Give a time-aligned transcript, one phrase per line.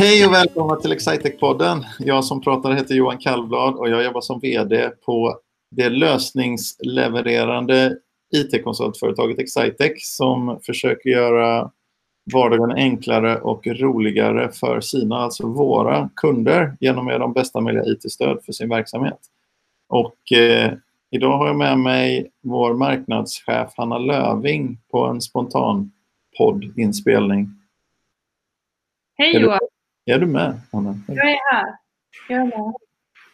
[0.00, 1.84] Hej och välkomna till Excitec-podden.
[1.98, 5.38] Jag som pratar heter Johan Kallblad och jag jobbar som VD på
[5.70, 7.96] det lösningslevererande
[8.34, 11.70] IT-konsultföretaget Excitec som försöker göra
[12.32, 17.84] vardagen enklare och roligare för sina, alltså våra kunder genom att ge dem bästa möjliga
[17.84, 19.20] IT-stöd för sin verksamhet.
[19.88, 20.72] Och eh,
[21.10, 25.92] idag har jag med mig vår marknadschef Hanna Löving på en spontan
[26.38, 27.48] poddinspelning.
[29.18, 29.58] Hej Johan!
[30.10, 30.94] Är du med, Hanna?
[31.08, 31.76] Jag är här.
[32.28, 32.74] Jag är med.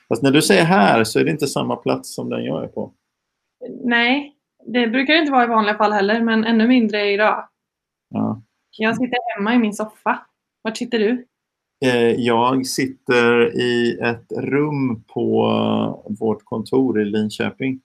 [0.08, 2.68] Fast när du säger här så är det inte samma plats som den jag är
[2.68, 2.92] på.
[3.84, 7.48] Nej, det brukar det inte vara i vanliga fall heller, men ännu mindre idag.
[8.08, 8.42] Ja.
[8.78, 10.26] Jag sitter hemma i min soffa.
[10.62, 11.26] Var sitter du?
[11.84, 15.46] Eh, Jag sitter i ett rum på
[16.20, 17.80] vårt kontor i Linköping.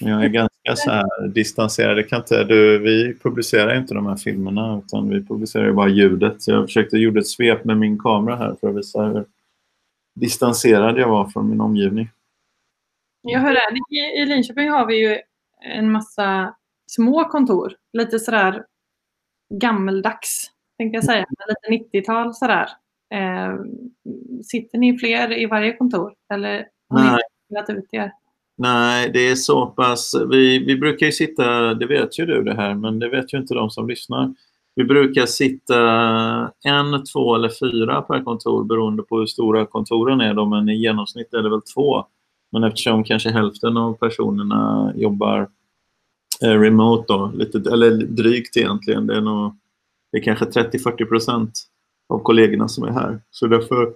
[0.00, 1.96] Jag är ganska så här distanserad.
[1.96, 5.88] Det kan inte, du, vi publicerar inte de här filmerna utan vi publicerar ju bara
[5.88, 6.42] ljudet.
[6.42, 9.24] Så jag försökte gjorde ett svep med min kamera här för att visa hur
[10.14, 12.08] distanserad jag var från min omgivning.
[13.22, 13.96] Jag hör det.
[14.22, 15.18] I- Linköping har vi ju
[15.74, 16.54] en massa
[16.86, 17.72] små kontor.
[17.92, 18.64] Lite sådär
[19.54, 21.26] gammeldags, tänkte jag säga.
[21.70, 22.68] Lite 90-tal sådär.
[23.14, 23.54] Eh,
[24.44, 26.14] sitter ni fler i varje kontor?
[26.34, 27.12] Eller har Nej.
[27.48, 28.12] ni delat ut er?
[28.60, 30.14] Nej, det är så pass...
[30.30, 33.38] Vi, vi brukar ju sitta, det vet ju du det här, men det vet ju
[33.38, 34.34] inte de som lyssnar.
[34.74, 35.80] Vi brukar sitta
[36.64, 40.34] en, två eller fyra per kontor beroende på hur stora kontoren är.
[40.34, 42.04] Då, men i genomsnitt är det väl två.
[42.52, 45.48] Men eftersom kanske hälften av personerna jobbar
[46.42, 49.56] eh, remote, då, lite, eller drygt egentligen, det är, nog,
[50.12, 51.52] det är kanske 30-40 procent
[52.08, 53.20] av kollegorna som är här.
[53.30, 53.92] Så därför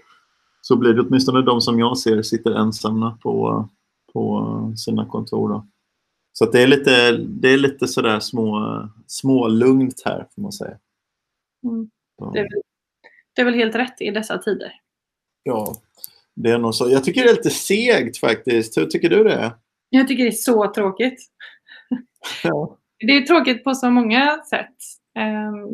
[0.61, 3.69] så blir det åtminstone de som jag ser sitter ensamma på,
[4.13, 4.47] på
[4.77, 5.49] sina kontor.
[5.49, 5.67] Då.
[6.33, 10.79] Så att det är lite, det är lite sådär små, smålugnt här får man säga.
[11.65, 11.91] Mm.
[12.33, 12.63] Det, är väl,
[13.35, 14.73] det är väl helt rätt i dessa tider.
[15.43, 15.75] ja,
[16.35, 16.91] det är nog så.
[16.91, 18.79] Jag tycker det är lite segt faktiskt.
[18.79, 19.55] Hur tycker du det?
[19.89, 21.21] Jag tycker det är så tråkigt.
[22.43, 22.79] Ja.
[22.99, 24.77] Det är tråkigt på så många sätt.
[25.19, 25.69] Ehm,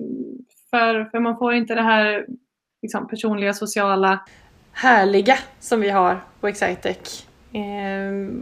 [0.70, 2.26] för, för man får inte det här
[2.82, 4.20] liksom, personliga, sociala,
[4.72, 7.27] härliga som vi har på Excitec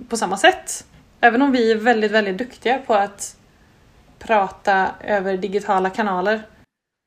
[0.08, 0.86] på samma sätt.
[1.20, 3.36] Även om vi är väldigt, väldigt duktiga på att
[4.18, 6.42] prata över digitala kanaler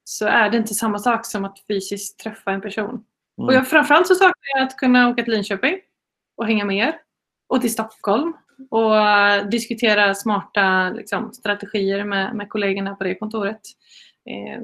[0.04, 3.04] så är det inte samma sak som att fysiskt träffa en person.
[3.38, 5.78] Och jag, framförallt så saknar jag att kunna åka till Linköping
[6.38, 6.96] och hänga med er.
[7.48, 8.34] Och till Stockholm
[8.70, 13.62] och diskutera smarta liksom, strategier med, med kollegorna på det kontoret.
[14.30, 14.62] Eh,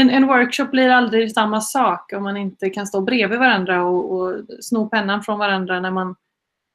[0.00, 4.12] en, en workshop blir aldrig samma sak om man inte kan stå bredvid varandra och,
[4.12, 6.16] och sno pennan från varandra när man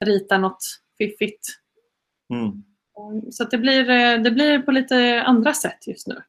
[0.06, 0.64] ritar något
[0.98, 1.48] fiffigt.
[2.34, 2.46] Mm.
[2.46, 6.22] Eh, Så det, blir, eh, det blir på lite andra sätt just nu.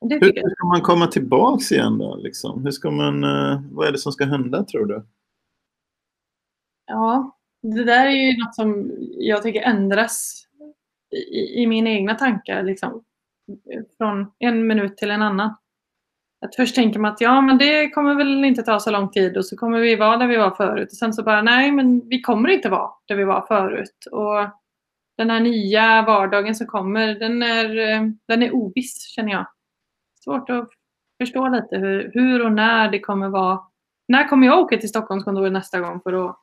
[0.00, 0.52] Hur jag.
[0.52, 2.16] ska man komma tillbaks igen då?
[2.16, 2.64] Liksom?
[2.64, 5.06] Hur ska man, eh, vad är det som ska hända tror du?
[6.86, 10.46] Ja, det där är ju något som jag tycker ändras
[11.10, 12.62] i, i mina egna tankar.
[12.62, 13.04] Liksom.
[13.96, 15.54] Från en minut till en annan.
[16.46, 19.36] Att först tänker man att ja, men det kommer väl inte ta så lång tid
[19.36, 20.88] och så kommer vi vara där vi var förut.
[20.90, 24.06] Och sen så bara nej, men vi kommer inte vara där vi var förut.
[24.10, 24.48] Och
[25.16, 27.68] den här nya vardagen som kommer, den är,
[28.28, 29.46] den är oviss känner jag.
[30.24, 30.68] Svårt att
[31.20, 33.60] förstå lite hur, hur och när det kommer vara.
[34.08, 36.36] När kommer jag åka till Stockholmskontoret nästa gång för att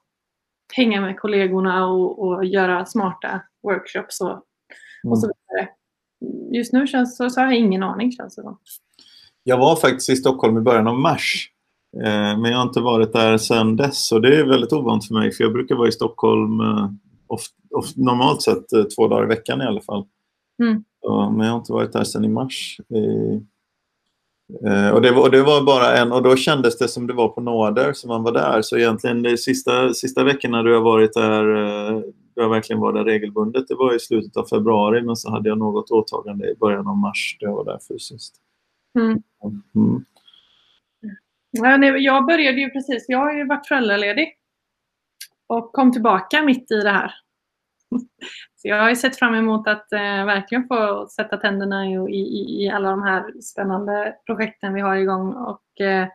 [0.73, 4.43] hänga med kollegorna och, och göra smarta workshops och,
[5.07, 5.69] och så vidare.
[6.51, 8.59] Just nu känns så, så har jag ingen aning känns det som.
[9.47, 11.49] Jag var faktiskt i Stockholm i början av mars.
[12.03, 15.13] Eh, men jag har inte varit där sedan dess och det är väldigt ovant för
[15.13, 16.89] mig för jag brukar vara i Stockholm eh,
[17.27, 20.05] oft, oft, normalt sett eh, två dagar i veckan i alla fall.
[20.63, 20.83] Mm.
[21.37, 22.77] Men jag har inte varit där sedan i mars.
[24.93, 27.27] Och, det var, och det var bara en, och då kändes det som det var
[27.27, 28.61] på nåder som man var där.
[28.61, 31.43] Så egentligen de sista, sista veckorna du har varit där,
[32.35, 35.49] då jag verkligen var där regelbundet, det var i slutet av februari men så hade
[35.49, 38.41] jag något åtagande i början av mars då jag var där fysiskt.
[38.97, 39.23] Mm.
[39.75, 40.05] Mm.
[41.51, 44.33] Ja, nej, Jag började ju precis, jag har ju varit föräldraledig
[45.47, 47.11] och kom tillbaka mitt i det här.
[48.55, 52.63] Så jag har ju sett fram emot att eh, verkligen få sätta tänderna i, i,
[52.63, 56.07] i alla de här spännande projekten vi har igång och eh,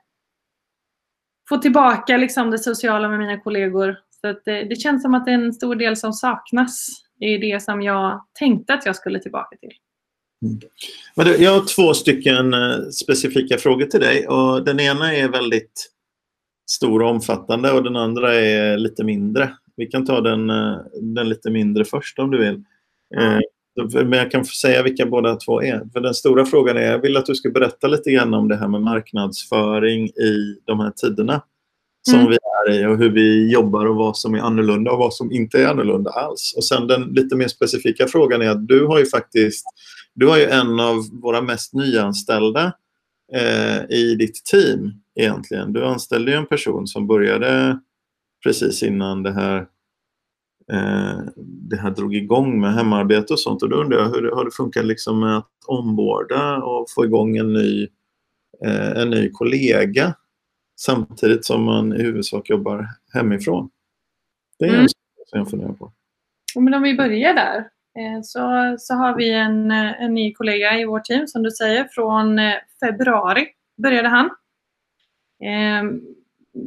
[1.49, 3.99] få tillbaka liksom, det sociala med mina kollegor.
[4.11, 6.89] Så att det, det känns som att det är en stor del som saknas
[7.21, 9.73] i det som jag tänkte att jag skulle tillbaka till.
[10.43, 10.61] Mm.
[11.43, 14.29] Jag har två stycken eh, specifika frågor till dig.
[14.29, 15.91] Och den ena är väldigt
[16.71, 19.51] stor och omfattande och den andra är lite mindre.
[19.77, 22.63] Vi kan ta den, eh, den lite mindre först om du vill.
[23.17, 23.39] Eh,
[24.05, 25.83] men jag kan säga vilka båda två är.
[25.93, 28.57] För den stora frågan är, jag vill att du ska berätta lite grann om det
[28.57, 31.43] här med marknadsföring i de här tiderna
[32.03, 32.31] som mm.
[32.31, 35.33] vi är i och hur vi jobbar och vad som är annorlunda och vad som
[35.33, 36.55] inte är annorlunda alls.
[36.57, 39.65] Och sen den lite mer specifika frågan är att du har ju faktiskt,
[40.15, 42.73] du har ju en av våra mest nyanställda
[43.35, 45.73] eh, i ditt team egentligen.
[45.73, 47.79] Du anställde ju en person som började
[48.45, 49.59] precis innan det här
[50.73, 51.19] eh,
[51.71, 53.63] det här drog igång med hemarbete och sånt.
[53.63, 57.37] Och då undrar jag hur har det funkat liksom med att omborda och få igång
[57.37, 57.89] en ny,
[58.65, 60.15] eh, en ny kollega
[60.81, 63.71] samtidigt som man i huvudsak jobbar hemifrån?
[64.59, 64.81] Det är mm.
[64.81, 65.93] en sak som jag funderar på.
[66.57, 67.59] Men om vi börjar där
[67.99, 71.85] eh, så, så har vi en, en ny kollega i vårt team som du säger.
[71.85, 73.49] Från eh, februari
[73.83, 74.31] började han.
[75.45, 76.01] Ehm,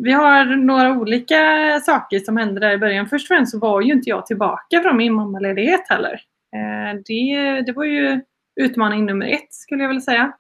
[0.04, 1.36] vi har några olika
[1.84, 3.08] saker som hände där i början.
[3.08, 6.22] Först och främst så var ju inte jag tillbaka från min mammaledighet heller.
[6.56, 8.22] Eh, det, det var ju
[8.62, 10.34] utmaning nummer ett skulle jag vilja säga.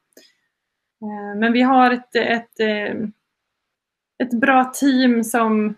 [1.35, 2.59] Men vi har ett, ett
[4.23, 5.75] ett bra team som,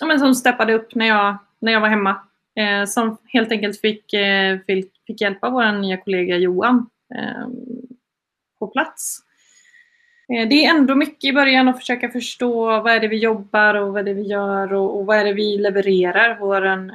[0.00, 2.16] ja, men som steppade upp när jag, när jag var hemma.
[2.56, 7.48] Eh, som helt enkelt fick, eh, fick, fick, hjälpa vår nya kollega Johan eh,
[8.58, 9.18] på plats.
[10.32, 13.74] Eh, det är ändå mycket i början att försöka förstå vad är det vi jobbar
[13.74, 16.38] och vad är det vi gör och, och vad är det vi levererar.
[16.38, 16.92] Våran,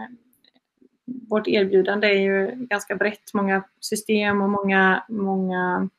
[1.29, 5.89] vårt erbjudande är ju ganska brett, många system och många, många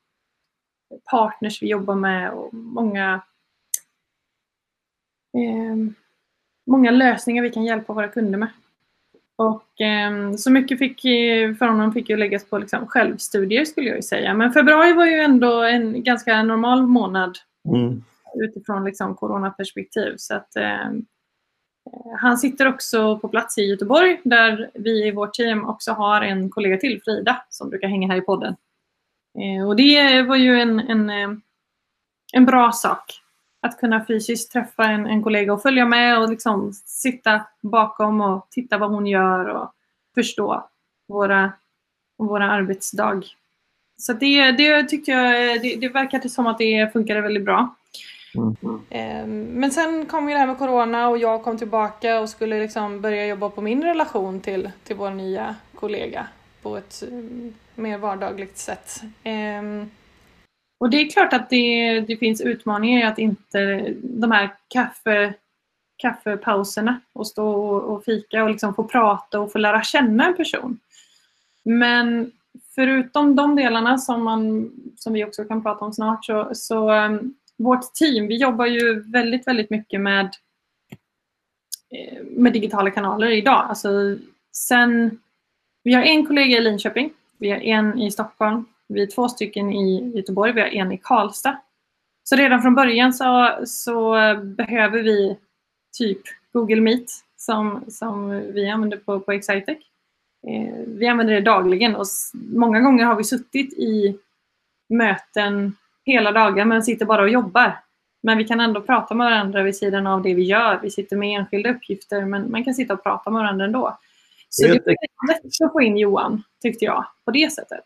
[1.11, 3.21] partners vi jobbar med och många
[5.37, 5.75] eh,
[6.67, 8.49] många lösningar vi kan hjälpa våra kunder med.
[9.35, 11.01] Och eh, så mycket fick,
[11.59, 14.33] för honom fick ju läggas på liksom självstudier skulle jag ju säga.
[14.33, 17.37] Men februari var ju ändå en ganska normal månad
[17.67, 18.03] mm.
[18.35, 20.13] utifrån liksom coronaperspektiv.
[20.17, 20.91] Så att, eh,
[22.19, 26.49] han sitter också på plats i Göteborg där vi i vårt team också har en
[26.49, 28.55] kollega till, Frida, som brukar hänga här i podden.
[29.39, 31.29] Eh, och det var ju en, en, eh,
[32.33, 33.21] en bra sak
[33.61, 38.47] att kunna fysiskt träffa en, en kollega och följa med och liksom sitta bakom och
[38.49, 39.73] titta vad hon gör och
[40.15, 40.69] förstå
[41.07, 41.53] våra,
[42.17, 43.21] våra arbetsdag.
[43.97, 47.75] Så det, det tyckte jag, det, det verkade som att det funkade väldigt bra.
[48.89, 49.43] Mm.
[49.43, 53.01] Men sen kom ju det här med Corona och jag kom tillbaka och skulle liksom
[53.01, 56.27] börja jobba på min relation till, till vår nya kollega
[56.61, 59.01] på ett mm, mer vardagligt sätt.
[60.77, 65.33] Och det är klart att det, det finns utmaningar i att inte de här kaffe,
[65.97, 70.35] kaffepauserna och stå och, och fika och liksom få prata och få lära känna en
[70.35, 70.79] person.
[71.63, 72.31] Men
[72.75, 77.33] förutom de delarna som, man, som vi också kan prata om snart så, så um,
[77.57, 80.35] vårt team, vi jobbar ju väldigt, väldigt mycket med,
[81.89, 83.65] eh, med digitala kanaler idag.
[83.69, 84.17] Alltså
[84.51, 85.19] sen,
[85.83, 89.71] vi har en kollega i Linköping, vi har en i Stockholm, vi är två stycken
[89.73, 91.57] i Göteborg, vi har en i Karlstad.
[92.23, 94.13] Så redan från början så, så
[94.43, 95.37] behöver vi
[95.97, 96.21] typ
[96.53, 99.77] Google Meet som, som vi använder på, på Excitec.
[100.47, 104.17] Eh, vi använder det dagligen och många gånger har vi suttit i
[104.89, 105.75] möten
[106.05, 107.79] hela dagen men sitter bara och jobbar.
[108.23, 110.79] Men vi kan ändå prata med varandra vid sidan av det vi gör.
[110.83, 113.97] Vi sitter med enskilda uppgifter men man kan sitta och prata med varandra ändå.
[114.49, 117.83] Så det var lätt att få in Johan, tyckte jag, på det sättet.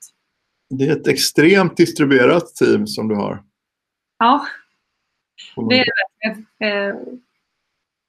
[0.72, 3.44] Det är ett extremt distribuerat team som du har.
[4.20, 4.46] Ja,
[5.70, 5.86] det är
[6.60, 6.66] det.
[6.66, 6.96] Eh,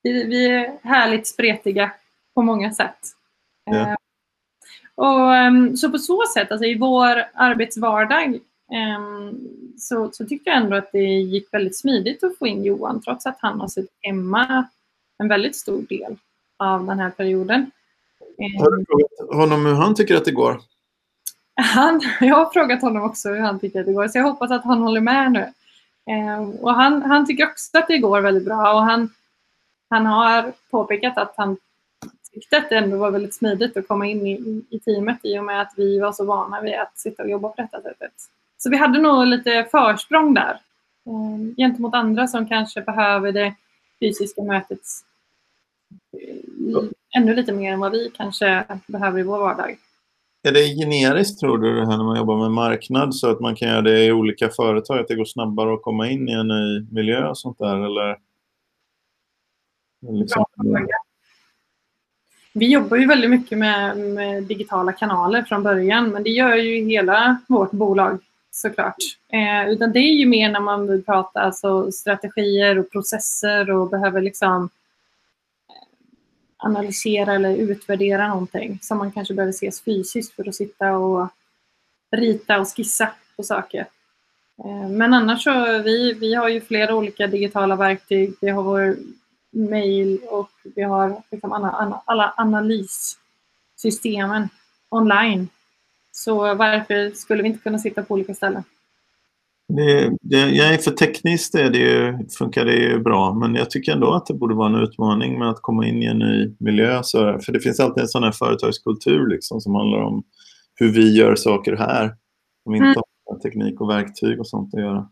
[0.02, 1.92] vi, är härligt spretiga
[2.34, 2.98] på många sätt.
[3.64, 3.88] Ja.
[3.88, 3.94] Eh,
[4.94, 8.38] och, ehm, så på så sätt, alltså i vår arbetsvardag,
[8.72, 9.40] ehm,
[9.78, 13.26] så, så tyckte jag ändå att det gick väldigt smidigt att få in Johan trots
[13.26, 14.68] att han har suttit hemma
[15.18, 16.16] en väldigt stor del
[16.56, 17.70] av den här perioden.
[18.58, 20.60] Har du frågat honom hur han tycker att det går?
[21.54, 24.50] Han, jag har frågat honom också hur han tycker att det går, så jag hoppas
[24.50, 25.52] att han håller med nu.
[26.06, 29.10] Eh, och han, han tycker också att det går väldigt bra och han,
[29.90, 31.56] han har påpekat att han
[32.32, 35.44] tyckte att det ändå var väldigt smidigt att komma in i, i teamet i och
[35.44, 38.12] med att vi var så vana vid att sitta och jobba på detta sättet.
[38.58, 40.60] Så vi hade nog lite försprång där
[41.06, 43.54] eh, gentemot andra som kanske behöver det
[44.00, 44.80] fysiska mötet
[46.12, 46.84] eh,
[47.16, 49.78] ännu lite mer än vad vi kanske behöver i vår vardag.
[50.44, 53.56] Är det generiskt tror du det här när man jobbar med marknad så att man
[53.56, 54.98] kan göra det i olika företag?
[54.98, 57.76] Att det går snabbare att komma in i en ny miljö och sånt där?
[57.76, 58.18] Eller?
[60.10, 60.44] Liksom...
[62.52, 66.84] Vi jobbar ju väldigt mycket med, med, digitala kanaler från början men det gör ju
[66.84, 68.18] hela vårt bolag
[68.50, 68.96] såklart.
[69.32, 73.90] Eh, utan det är ju mer när man vill prata alltså, strategier och processer och
[73.90, 74.70] behöver liksom
[76.64, 81.28] analysera eller utvärdera någonting som man kanske behöver ses fysiskt för att sitta och
[82.16, 83.86] rita och skissa på saker.
[84.64, 88.34] Eh, men annars så vi, vi har ju flera olika digitala verktyg.
[88.40, 88.96] Vi har vår
[89.50, 94.48] mail och vi har liksom alla, alla analyssystemen
[94.88, 95.48] online.
[96.12, 98.64] Så varför skulle vi inte kunna sitta på olika ställen?
[99.68, 103.70] Det, det, jag är för tekniskt är det ju, funkar det ju bra, men jag
[103.70, 106.54] tycker ändå att det borde vara en utmaning med att komma in i en ny
[106.58, 107.00] miljö.
[107.02, 110.22] Så, för det finns alltid en sån här företagskultur liksom, som handlar om
[110.74, 112.14] hur vi gör saker här,
[112.62, 113.02] som inte mm.
[113.26, 115.08] har teknik och verktyg och sånt att göra.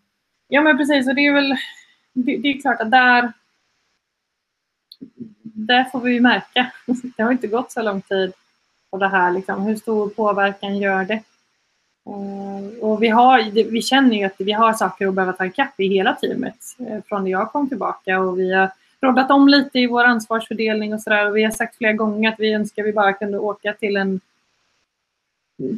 [0.49, 1.09] Ja, men precis.
[1.09, 1.55] Och det är väl
[2.13, 3.33] det, det är klart att där,
[5.43, 6.73] där får vi ju märka.
[7.17, 8.33] Det har inte gått så lång tid
[8.91, 9.33] på det här.
[9.33, 9.63] Liksom.
[9.63, 11.23] Hur stor påverkan gör det?
[12.07, 15.81] Eh, och vi, har, vi känner ju att vi har saker att behöva ta ikapp
[15.81, 19.79] i hela teamet eh, från det jag kom tillbaka och vi har roddat om lite
[19.79, 21.31] i vår ansvarsfördelning och sådär.
[21.31, 24.21] Vi har sagt flera gånger att vi önskar att vi bara kunde åka till en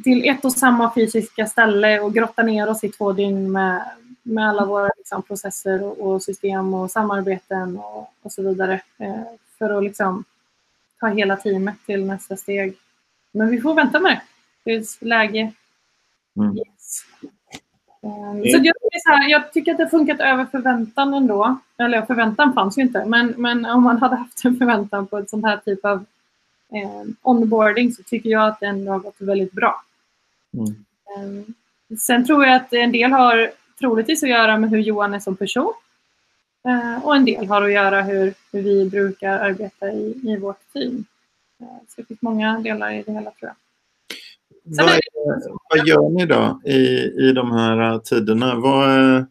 [0.05, 3.85] till ett och samma fysiska ställe och grotta ner oss i två dygn med,
[4.23, 8.81] med alla våra liksom, processer och, och, system och samarbeten och, och så vidare.
[8.99, 9.23] Eh,
[9.59, 10.25] för att liksom
[11.01, 12.75] ta hela teamet till nästa steg.
[13.33, 14.21] Men vi får vänta med det
[14.65, 15.53] Det är läge
[16.37, 16.57] Mm.
[16.57, 17.05] Yes.
[18.05, 21.59] Um, så jag, så här, jag tycker att det har funkat över förväntan ändå.
[21.79, 25.31] Eller förväntan fanns ju inte, men, men om man hade haft en förväntan på ett
[25.31, 26.05] sånt här typ av
[26.73, 29.83] eh, onboarding så tycker jag att det ändå har gått väldigt bra.
[30.53, 30.85] Mm.
[31.19, 31.55] Um,
[31.99, 35.37] sen tror jag att en del har troligtvis att göra med hur Johan är som
[35.37, 35.73] person.
[36.69, 40.73] Uh, och en del har att göra hur, hur vi brukar arbeta i, i vårt
[40.73, 41.05] team.
[41.61, 43.55] Uh, så det finns många delar i det hela tror jag.
[44.65, 45.01] Vad, är,
[45.71, 46.79] vad gör ni då i,
[47.29, 48.55] i de här tiderna?
[48.55, 49.27] Vad är,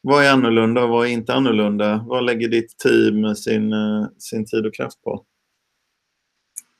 [0.00, 2.04] vad är annorlunda och vad är inte annorlunda?
[2.06, 3.74] Vad lägger ditt team sin,
[4.18, 5.24] sin tid och kraft på?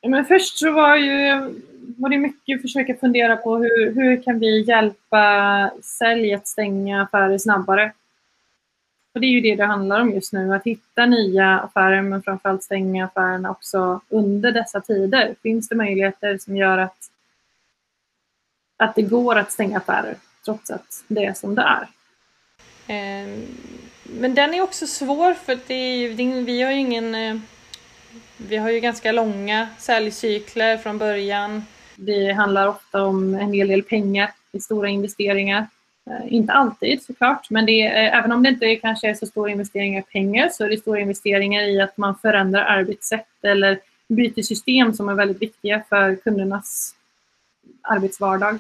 [0.06, 1.50] Men först så var, ju,
[1.98, 7.02] var det mycket att försöka fundera på hur, hur kan vi hjälpa sälj att stänga
[7.02, 7.92] affärer snabbare?
[9.14, 12.22] Och det är ju det det handlar om just nu, att hitta nya affärer men
[12.22, 15.34] framförallt stänga affärerna också under dessa tider.
[15.42, 16.96] Finns det möjligheter som gör att
[18.84, 21.88] att det går att stänga affärer trots att det är som det är.
[22.86, 23.46] Ehm,
[24.02, 26.08] men den är också svår för det är,
[26.44, 27.14] vi har ju ingen...
[27.14, 27.36] Eh,
[28.36, 31.64] vi har ju ganska långa säljcykler från början.
[31.96, 35.66] Det handlar ofta om en hel del pengar i stora investeringar.
[36.10, 39.50] Eh, inte alltid såklart, men det är, även om det inte kanske är så stora
[39.50, 44.42] investeringar i pengar så är det stora investeringar i att man förändrar arbetssätt eller byter
[44.42, 46.94] system som är väldigt viktiga för kundernas
[47.82, 48.58] arbetsvardag.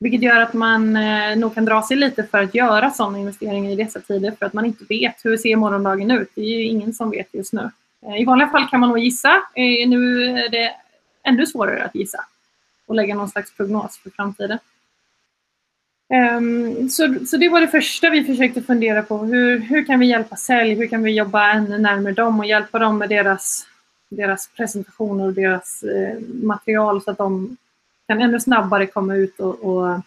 [0.00, 3.70] Vilket gör att man eh, nog kan dra sig lite för att göra sådana investeringar
[3.70, 6.30] i dessa tider för att man inte vet hur ser morgondagen ut.
[6.34, 7.70] Det är ju ingen som vet just nu.
[8.06, 9.32] Eh, I vanliga fall kan man nog gissa.
[9.54, 10.74] Eh, nu är det
[11.22, 12.24] ännu svårare att gissa
[12.86, 14.58] och lägga någon slags prognos för framtiden.
[16.38, 19.18] Um, så, så det var det första vi försökte fundera på.
[19.18, 20.74] Hur, hur kan vi hjälpa sälj?
[20.74, 23.66] Hur kan vi jobba ännu närmare dem och hjälpa dem med deras,
[24.08, 27.56] deras presentationer och deras eh, material så att de
[28.08, 30.00] kan ännu snabbare komma ut och, och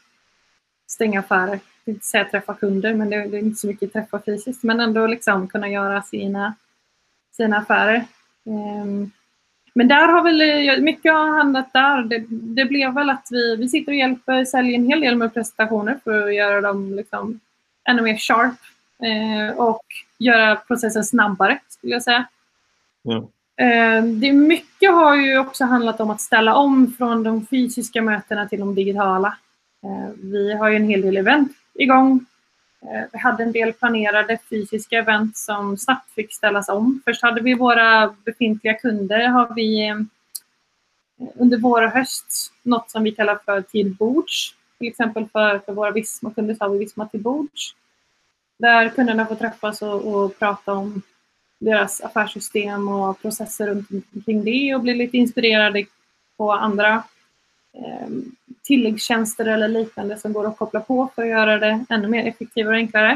[0.87, 1.59] stänga affärer.
[1.85, 5.07] Inte säga träffa kunder, men det, det, är inte så mycket träffa fysiskt, men ändå
[5.07, 6.55] liksom kunna göra sina,
[7.31, 8.05] sina affärer.
[8.43, 9.11] Um,
[9.73, 12.03] men där har väl eh, mycket har handlat där.
[12.03, 15.33] Det, det, blev väl att vi, vi sitter och hjälper sälja en hel del med
[15.33, 17.39] presentationer för att göra dem liksom
[17.89, 18.59] ännu mer sharp
[19.03, 19.85] eh, och
[20.17, 22.25] göra processen snabbare skulle jag säga.
[23.01, 23.27] Ja.
[23.61, 28.47] Eh, det mycket har ju också handlat om att ställa om från de fysiska mötena
[28.47, 29.37] till de digitala.
[29.83, 32.25] Eh, vi har ju en hel del event igång.
[32.81, 37.01] Eh, vi hade en del planerade fysiska event som snabbt fick ställas om.
[37.05, 39.95] Först hade vi våra befintliga kunder har vi
[41.35, 44.55] under vår och höst något som vi kallar för till bords.
[44.77, 47.75] Till exempel för, för våra Visma-kunder så har vi Visma till bords.
[48.59, 51.01] Där kunderna får träffas och, och prata om
[51.61, 55.85] deras affärssystem och processer runt omkring det och blir lite inspirerade
[56.37, 57.03] på andra
[57.73, 58.07] eh,
[58.63, 62.75] tilläggstjänster eller liknande som går att koppla på för att göra det ännu mer effektivare
[62.75, 63.11] och enklare.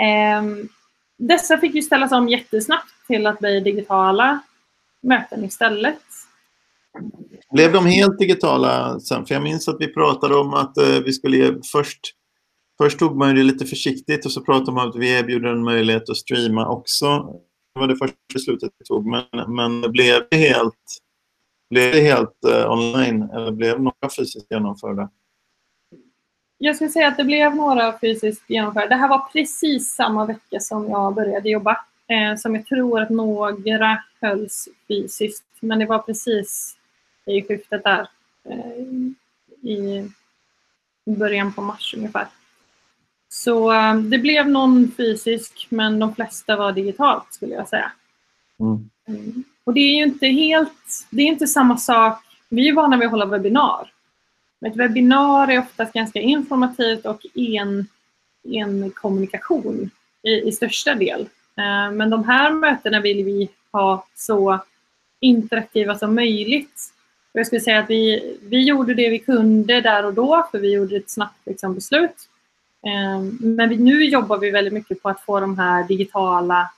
[0.00, 0.42] Eh,
[1.18, 4.40] dessa fick ju ställas om jättesnabbt till att bli digitala
[5.00, 6.02] möten istället.
[7.50, 9.26] Blev de helt digitala sen?
[9.26, 12.14] För jag minns att vi pratade om att eh, vi skulle först
[12.78, 15.64] Först tog man det lite försiktigt och så pratade man om att vi erbjuder en
[15.64, 17.06] möjlighet att streama också.
[17.74, 19.06] Det var det första beslutet vi tog.
[19.06, 20.98] Men, men blev det helt,
[21.70, 25.10] blev det helt uh, online eller blev några fysiskt genomförda?
[26.58, 28.86] Jag skulle säga att det blev några fysiskt genomförda.
[28.86, 31.76] Det här var precis samma vecka som jag började jobba.
[32.06, 35.44] eh, som jag tror att några hölls fysiskt.
[35.60, 36.76] Men det var precis
[37.26, 38.08] i skiftet där
[38.48, 40.10] eh, i
[41.04, 42.26] början på mars ungefär.
[43.44, 47.92] Så eh, det blev någon fysisk men de flesta var digitalt skulle jag säga.
[48.60, 48.90] Mm.
[49.08, 49.44] mm.
[49.64, 52.24] Och det är ju inte helt, det är inte samma sak.
[52.48, 53.92] Vi är vana vid att hålla webbinar.
[54.66, 57.86] Ett webbinar är oftast ganska informativt och en,
[58.42, 59.90] en kommunikation
[60.22, 61.20] i, i största del.
[61.56, 64.60] Eh, men de här mötena vill vi ha så
[65.20, 66.92] interaktiva som möjligt.
[67.32, 70.72] Jag skulle säga att vi, vi gjorde det vi kunde där och då, för vi
[70.72, 72.28] gjorde ett snabbt liksom, beslut.
[72.86, 76.70] Ehm, men nu jobbar vi väldigt mycket på att få de här digitala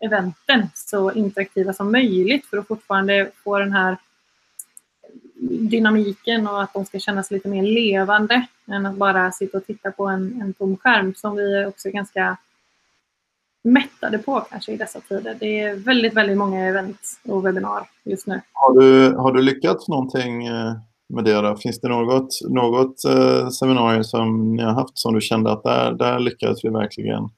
[0.00, 3.96] eventen så interaktiva som möjligt för att fortfarande få den här
[5.50, 9.90] dynamiken och att de ska kännas lite mer levande än att bara sitta och titta
[9.90, 12.36] på en, en tom skärm som vi också är ganska
[13.62, 15.36] mättade på kanske i dessa tider.
[15.40, 18.40] Det är väldigt, väldigt många event och webbinar just nu.
[18.52, 20.74] Har du, har du lyckats någonting eh,
[21.10, 21.56] med det då?
[21.56, 25.92] Finns det något, något eh, seminarium som ni har haft som du kände att där,
[25.92, 27.28] där lyckades vi verkligen?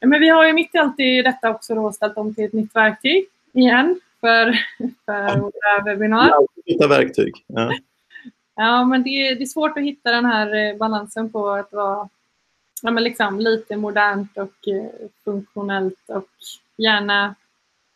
[0.00, 2.52] Men vi har ju mitt i allt i detta också då ställt om till ett
[2.52, 4.58] nytt verktyg igen för,
[5.04, 6.32] för våra webbinar.
[6.66, 7.34] Hitta verktyg.
[7.46, 7.72] Ja.
[8.56, 11.72] ja, men det är, det är svårt att hitta den här eh, balansen på att
[11.72, 12.08] vara
[12.82, 16.28] ja, men liksom lite modernt och eh, funktionellt och
[16.76, 17.34] gärna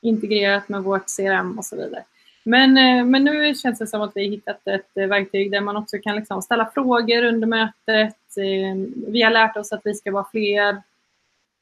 [0.01, 2.05] integrerat med vårt CRM och så vidare.
[2.43, 5.61] Men, eh, men nu känns det som att vi har hittat ett eh, verktyg där
[5.61, 8.37] man också kan liksom ställa frågor under mötet.
[8.37, 8.77] Eh,
[9.09, 10.83] vi har lärt oss att vi ska vara fler,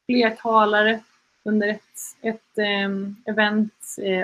[0.06, 1.00] fler talare
[1.44, 1.82] under ett,
[2.23, 2.58] ett
[3.26, 3.73] event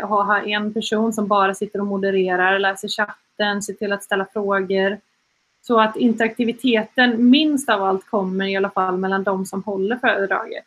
[0.03, 5.01] ha en person som bara sitter och modererar, läser chatten, ser till att ställa frågor.
[5.63, 10.67] Så att interaktiviteten minst av allt kommer i alla fall mellan de som håller föredraget.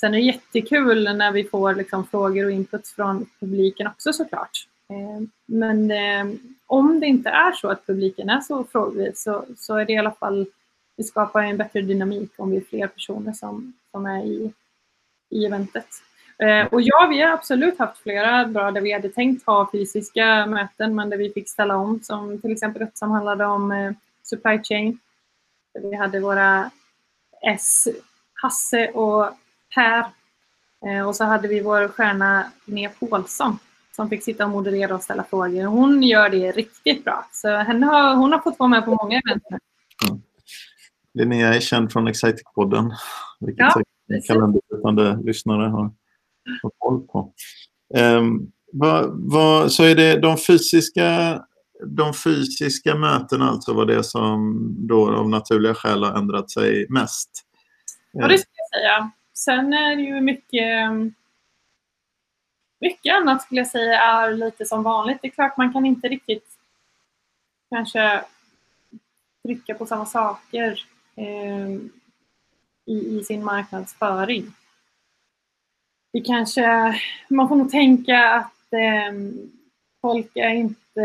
[0.00, 4.66] Sen är det jättekul när vi får liksom frågor och input från publiken också såklart.
[4.90, 9.76] Eh, men eh, om det inte är så att publiken är så frågvis så, så
[9.76, 10.46] är det i alla fall,
[10.96, 14.52] vi skapar en bättre dynamik om vi är fler personer som, som är i,
[15.30, 15.86] i eventet.
[16.38, 20.46] Eh, och ja, vi har absolut haft flera bra där vi hade tänkt ha fysiska
[20.46, 24.62] möten men där vi fick ställa om som till exempel ett som handlade om supply
[24.62, 24.98] chain.
[25.74, 26.70] Där vi hade våra
[27.42, 27.88] S,
[28.34, 29.28] Hasse och
[29.74, 30.04] Per.
[31.06, 33.58] Och så hade vi vår stjärna Linnea Paulsson
[34.00, 35.64] som fick sitta och moderera och ställa frågor.
[35.64, 37.28] Hon gör det riktigt bra.
[37.32, 39.42] Så henne har, hon har fått vara med på många event.
[40.08, 40.22] Mm.
[41.14, 42.90] Linnea är känd från Exciting-podden,
[43.40, 45.92] vilket ja, säkert kalendersättande lyssnare har
[46.62, 47.32] ha koll på.
[47.94, 51.40] Um, vad, vad, så är det de fysiska,
[51.86, 54.58] de fysiska mötena alltså var det som
[54.88, 57.30] då av naturliga skäl har ändrat sig mest?
[58.12, 59.10] Ja, det skulle jag säga.
[59.34, 60.90] Sen är det ju mycket
[62.80, 65.18] mycket annat skulle jag säga är lite som vanligt.
[65.22, 66.48] Det är klart man kan inte riktigt
[67.70, 68.24] kanske
[69.46, 70.84] trycka på samma saker
[71.16, 71.68] eh,
[72.86, 74.52] i, i, sin marknadsföring
[76.12, 76.94] det kanske,
[77.28, 79.12] man får nog tänka att eh,
[80.00, 81.00] folk är inte,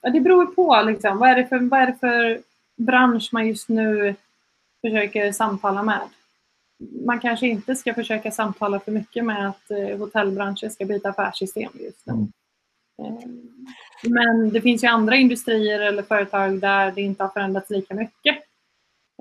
[0.00, 1.18] ja, det beror på liksom.
[1.18, 2.40] Vad är, det för, vad är det för
[2.76, 4.14] bransch man just nu
[4.80, 6.00] försöker samtala med?
[7.06, 11.72] Man kanske inte ska försöka samtala för mycket med att eh, hotellbranschen ska byta affärssystem
[11.74, 12.12] just nu.
[12.12, 12.28] Mm.
[13.02, 13.28] Eh,
[14.02, 18.38] men det finns ju andra industrier eller företag där det inte har förändrats lika mycket.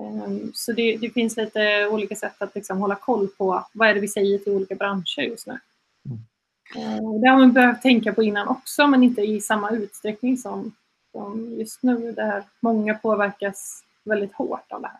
[0.01, 3.93] Ehm, så det, det, finns lite olika sätt att liksom hålla koll på vad är
[3.93, 5.59] det vi säger till olika branscher just nu.
[6.75, 7.21] Mm.
[7.21, 10.75] Det har man behövt tänka på innan också men inte i samma utsträckning som,
[11.11, 14.99] som just nu där många påverkas väldigt hårt av det här.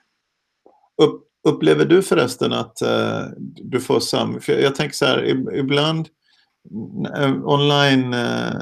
[0.96, 3.24] Upp, upplever du förresten att uh,
[3.56, 4.40] du får samma...
[4.48, 6.08] Jag tänker så här, ibland
[7.20, 8.62] uh, online uh,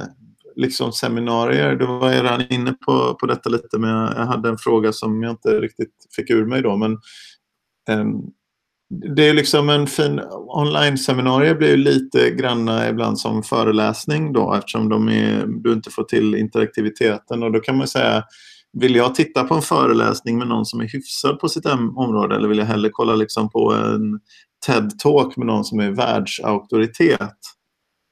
[0.55, 1.75] liksom seminarier.
[1.75, 5.31] Du var redan inne på, på detta lite, men jag hade en fråga som jag
[5.31, 6.77] inte riktigt fick ur mig då.
[6.77, 6.91] Men,
[7.89, 8.31] um,
[9.15, 14.89] det är liksom en fin online-seminarier blir ju lite granna ibland som föreläsning då eftersom
[14.89, 18.23] de är, du inte får till interaktiviteten och då kan man säga
[18.79, 22.47] vill jag titta på en föreläsning med någon som är hyfsad på sitt område eller
[22.47, 24.19] vill jag hellre kolla liksom på en
[24.67, 27.37] TED-talk med någon som är världsauktoritet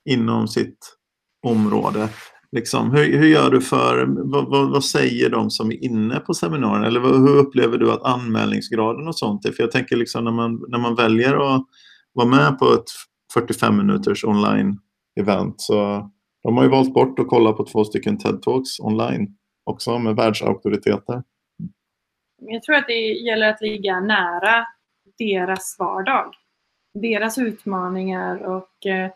[0.09, 0.77] inom sitt
[1.45, 2.09] område?
[2.51, 6.33] Liksom, hur, hur gör du för, vad, vad, vad, säger de som är inne på
[6.33, 6.87] seminarierna?
[6.87, 9.51] Eller hur upplever du att anmälningsgraden och sånt är?
[9.51, 11.63] För jag tänker liksom när man, när man väljer att
[12.13, 12.89] vara med på ett
[13.33, 16.09] 45 minuters online-event så
[16.43, 19.27] de har ju valt bort att kolla på två stycken TED-talks online
[19.63, 21.23] också med världsauktoriteter.
[22.37, 24.67] Jag tror att det gäller att ligga nära
[25.17, 26.33] deras vardag.
[26.93, 29.11] deras utmaningar och eh,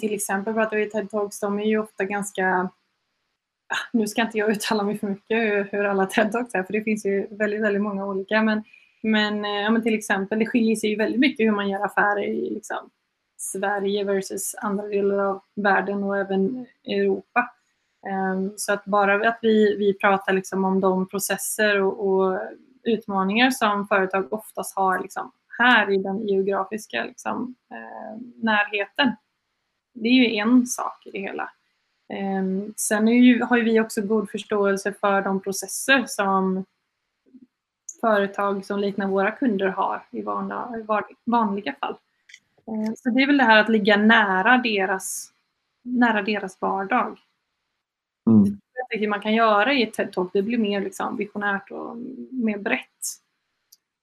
[0.00, 2.70] till exempel pratar vi TED Talks, de är ju ofta ganska
[3.68, 6.62] ah, nu ska inte jag uttala mig för mycket hur, hur alla TED Talks är,
[6.62, 8.42] för det finns ju väldigt, väldigt många olika.
[8.42, 8.64] Men,
[9.02, 11.84] men, eh, ja, men till exempel, det skiljer sig ju väldigt mycket hur man gör
[11.84, 12.90] affärer i liksom,
[13.36, 17.55] Sverige versus andra delar av världen och även Europa.
[18.06, 22.40] Ehm, så att bara att vi, vi pratar liksom om de processer och, och
[22.82, 29.12] utmaningar som företag oftast har liksom, här i den geografiska liksom, ehm, närheten.
[29.94, 31.50] Det är ju en sak i det hela.
[32.08, 36.64] Ehm, sen ju, har ju vi också god förståelse för de processer som
[38.00, 40.68] företag som liknar våra kunder har i vanliga,
[41.24, 41.96] vanliga fall.
[42.96, 45.32] Så det är väl det här att ligga nära deras,
[45.82, 47.18] nära deras vardag.
[48.90, 49.02] Mm.
[49.02, 51.96] Det man kan göra i ett TED-talk, det blir mer liksom visionärt och
[52.30, 53.20] mer brett.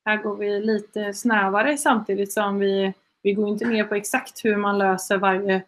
[0.06, 4.56] Här går vi lite snävare samtidigt som vi, vi går inte ner på exakt hur
[4.56, 5.64] man löser varje,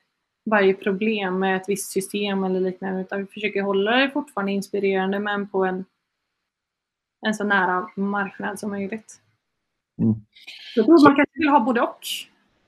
[0.46, 5.20] varje problem med ett visst system eller liknande utan vi försöker hålla det fortfarande inspirerande
[5.20, 5.86] men på en,
[7.26, 9.22] en så nära marknad som möjligt.
[10.02, 10.16] Mm.
[10.76, 12.00] Jag tror man kanske vill ha både och.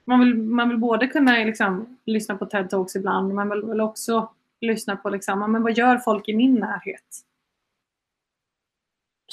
[0.06, 4.30] Man vill, man vill både kunna liksom, lyssna på TED-talks ibland men man vill också
[4.62, 7.24] lyssnar på liksom, men vad gör folk i min närhet?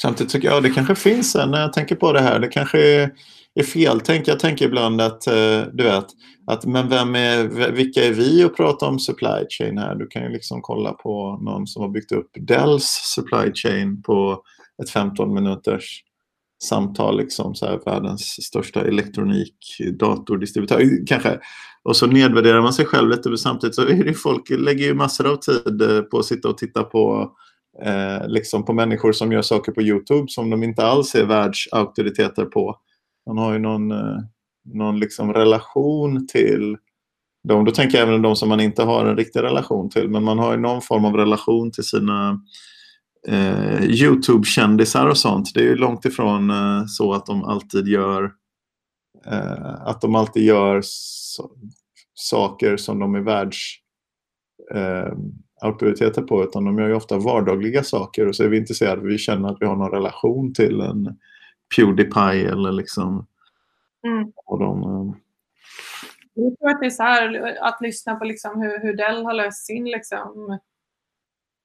[0.00, 2.78] Samtidigt tycker jag det kanske finns en, när jag tänker på det här, det kanske
[2.78, 3.10] är,
[3.54, 4.28] är fel tänk.
[4.28, 6.06] Jag tänker ibland att, eh, du vet,
[6.46, 9.94] att men vem är, vilka är vi att prata om supply chain här?
[9.94, 12.84] Du kan ju liksom kolla på någon som har byggt upp Dells
[13.14, 14.42] supply chain på
[14.82, 16.02] ett 15 minuters
[16.64, 19.56] samtal, liksom, så här, världens största elektronik
[19.98, 21.06] datordistributör.
[21.06, 21.40] Kanske.
[21.85, 24.94] Och så nedvärderar man sig själv lite, men samtidigt så är det folk lägger ju
[24.94, 27.33] massor av tid eh, på att sitta och titta på
[27.83, 32.44] eh, liksom på människor som gör saker på Youtube som de inte alls är världsauktoriteter
[32.44, 32.77] på.
[33.27, 34.18] Man har ju någon, eh,
[34.75, 36.77] någon liksom relation till
[37.49, 37.64] dem.
[37.64, 40.09] Då tänker jag även de som man inte har en riktig relation till.
[40.09, 42.40] Men man har ju någon form av relation till sina
[43.29, 45.51] eh, Youtube-kändisar och sånt.
[45.55, 48.33] Det är ju långt ifrån eh, så att de alltid gör
[49.80, 51.50] att de alltid gör so
[52.14, 53.58] saker som de är världs
[54.74, 59.18] eh, på utan de gör ju ofta vardagliga saker och så är vi intresserade vi
[59.18, 61.18] känner att vi har någon relation till en
[61.76, 63.26] Pewdiepie eller liksom
[64.06, 64.32] mm.
[64.46, 65.20] och de, eh,
[66.34, 69.34] jag tror att det är så här att lyssna på liksom hur, hur Dell har
[69.34, 70.58] löst sin, liksom,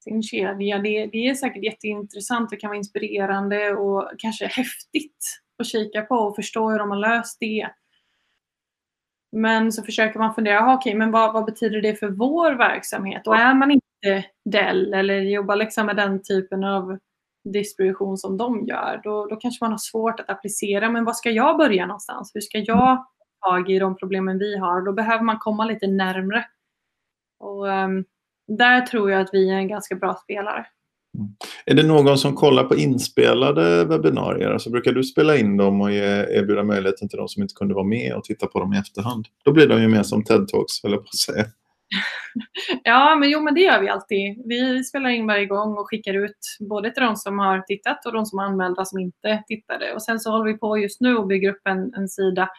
[0.03, 0.79] sin kedja.
[0.79, 6.15] Det, det är säkert jätteintressant och kan vara inspirerande och kanske häftigt att kika på
[6.15, 7.69] och förstå hur de har löst det.
[9.31, 13.27] Men så försöker man fundera, okej, okay, men vad, vad, betyder det för vår verksamhet?
[13.27, 16.99] Och är man inte Dell eller jobbar liksom med den typen av
[17.43, 20.89] distribution som de gör, då, då kanske man har svårt att applicera.
[20.89, 22.31] Men var ska jag börja någonstans?
[22.35, 24.81] Hur ska jag ta tag i de problemen vi har?
[24.81, 26.45] Då behöver man komma lite närmre.
[27.39, 28.05] Och um,
[28.47, 30.65] där tror jag att vi är en ganska bra spelare.
[31.65, 34.51] Är det någon som kollar på inspelade webbinarier?
[34.51, 37.73] Alltså brukar du spela in dem och ge, erbjuda möjligheten till de som inte kunde
[37.73, 39.25] vara med och titta på dem i efterhand?
[39.45, 41.45] Då blir de ju mer som TED-talks, höll jag på att säga.
[42.83, 44.41] ja, men jo, men det gör vi alltid.
[44.45, 48.13] Vi spelar in varje gång och skickar ut både till de som har tittat och
[48.13, 49.93] de som är anmälda som inte tittade.
[49.93, 52.49] Och sen så håller vi på just nu och bygger upp en, en sida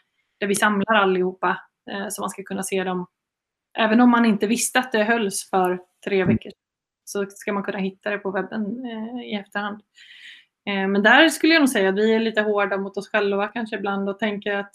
[0.40, 1.48] där vi samlar allihopa
[1.90, 3.06] eh, så man ska kunna se dem.
[3.78, 6.28] Även om man inte visste att det hölls för tre mm.
[6.28, 6.52] veckor
[7.10, 9.80] så ska man kunna hitta det på webben eh, i efterhand.
[10.66, 13.48] Eh, men där skulle jag nog säga att vi är lite hårda mot oss själva
[13.48, 14.74] kanske ibland och tänker att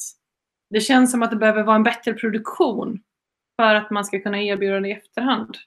[0.69, 2.99] det känns som att det behöver vara en bättre produktion
[3.61, 5.57] för att man ska kunna erbjuda det i efterhand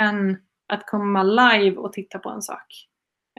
[0.00, 0.38] än
[0.68, 2.86] att komma live och titta på en sak.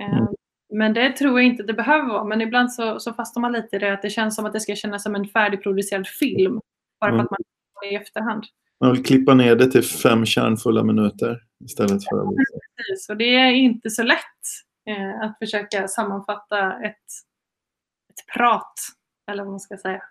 [0.02, 0.34] Eh, mm.
[0.74, 2.24] Men det tror jag inte det behöver vara.
[2.24, 4.60] Men ibland så, så fastnar man lite i det att det känns som att det
[4.60, 6.60] ska kännas som en färdigproducerad film
[7.00, 7.40] bara för att man
[7.92, 8.44] i efterhand.
[8.80, 12.36] Man vill klippa ner det till fem kärnfulla minuter istället för att...
[12.78, 14.44] Precis, och det är inte så lätt
[14.90, 17.06] eh, att försöka sammanfatta ett,
[18.10, 18.74] ett prat,
[19.32, 20.02] eller vad man ska säga.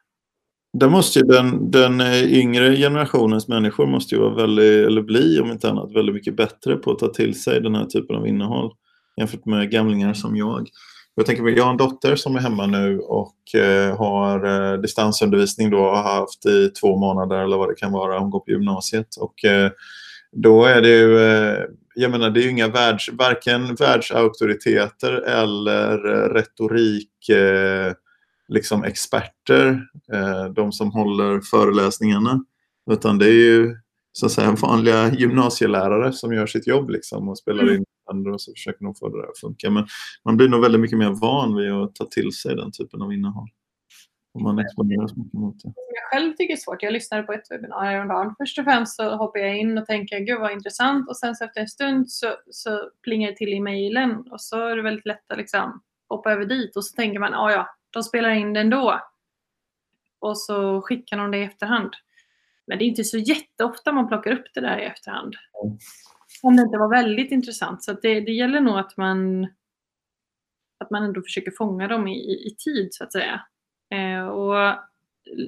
[0.73, 5.71] Där måste den, den yngre generationens människor måste ju vara väldigt, eller bli om inte
[5.71, 8.73] annat, väldigt mycket bättre på att ta till sig den här typen av innehåll
[9.17, 10.69] jämfört med gamlingar som jag.
[11.15, 15.71] Jag tänker jag har en dotter som är hemma nu och eh, har eh, distansundervisning
[15.71, 18.19] då har haft i två månader eller vad det kan vara.
[18.19, 19.71] Hon går på gymnasiet och eh,
[20.37, 27.29] då är det ju, eh, jag menar det är inga världs, varken världsauktoriteter eller retorik
[27.29, 27.93] eh,
[28.49, 32.45] liksom experter, eh, de som håller föreläsningarna.
[32.91, 33.77] Utan det är ju
[34.13, 37.75] så att säga vanliga gymnasielärare som gör sitt jobb liksom och spelar mm.
[37.75, 39.71] in andra och så försöker de få det där att funka.
[39.71, 39.87] Men
[40.25, 43.13] man blir nog väldigt mycket mer van vid att ta till sig den typen av
[43.13, 43.49] innehåll.
[44.37, 45.73] Om man exponeras mycket mot det.
[45.77, 46.83] jag själv tycker är svårt.
[46.83, 48.35] Jag lyssnade på ett webbinarium häromdagen.
[48.39, 51.45] Först och främst så hoppar jag in och tänker gud vad intressant och sen så
[51.45, 55.07] efter en stund så, så plingar det till i mejlen och så är det väldigt
[55.07, 58.53] lätt att liksom hoppa över dit och så tänker man ja ja, de spelar in
[58.53, 59.01] det ändå.
[60.19, 61.91] Och så skickar de det i efterhand.
[62.67, 65.35] Men det är inte så jätteofta man plockar upp det där i efterhand.
[65.65, 65.79] Mm.
[66.43, 67.85] Om det inte var väldigt intressant.
[67.85, 69.49] Så det, det gäller nog att man
[70.79, 73.41] att man ändå försöker fånga dem i, i, i tid så att säga.
[73.95, 74.57] Eh, och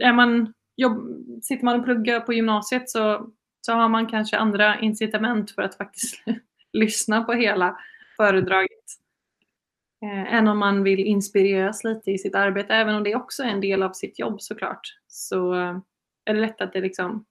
[0.01, 1.09] är man, jobb,
[1.43, 5.75] sitter man och pluggar på gymnasiet så, så har man kanske andra incitament för att
[5.75, 6.25] faktiskt
[6.73, 7.79] lyssna på hela
[8.17, 8.71] föredraget.
[10.03, 13.49] Eh, än om man vill inspireras lite i sitt arbete, även om det också är
[13.49, 14.81] en del av sitt jobb såklart.
[15.07, 15.53] Så
[16.25, 17.25] är det lätt att det liksom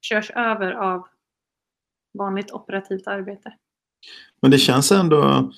[0.00, 1.06] körs över av
[2.18, 3.54] vanligt operativt arbete.
[4.40, 5.52] Men det känns ändå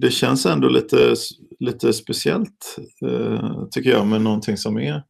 [0.00, 1.14] det känns ändå lite,
[1.60, 2.76] lite speciellt,
[3.06, 5.02] eh, tycker jag, med någonting som är,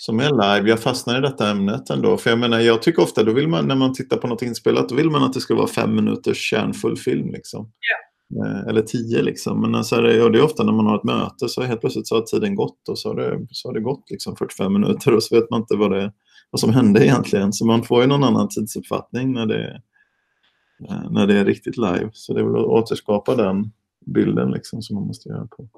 [0.00, 0.70] som är live.
[0.70, 2.16] Jag fastnar i detta ämnet ändå.
[2.16, 4.88] För jag menar, jag tycker ofta, då vill man, när man tittar på något inspelat,
[4.88, 7.32] då vill man att det ska vara fem minuters kärnfull film.
[7.32, 7.60] Liksom.
[7.60, 8.68] Yeah.
[8.68, 9.60] Eller tio liksom.
[9.60, 12.22] Men alltså, det är ofta när man har ett möte så helt plötsligt så har
[12.22, 15.34] tiden gått och så har det, så har det gått liksom 45 minuter och så
[15.34, 16.12] vet man inte vad, det,
[16.50, 17.52] vad som hände egentligen.
[17.52, 19.80] Så man får ju någon annan tidsuppfattning när det, Eh,
[21.10, 22.10] när det är riktigt live.
[22.12, 23.72] Så det är väl att återskapa den
[24.06, 25.68] bilden liksom som man måste göra på.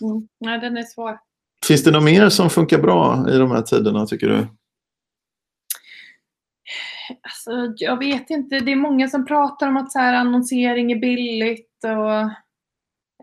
[0.00, 0.28] Mm.
[0.38, 1.18] Ja, den är svår.
[1.66, 4.46] Finns det något mer som funkar bra i de här tiderna tycker du?
[7.22, 8.60] Alltså, jag vet inte.
[8.60, 11.84] Det är många som pratar om att så här, annonsering är billigt.
[11.84, 12.20] Och,